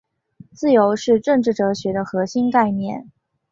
[0.51, 3.11] 自由是政治哲学的核心概念。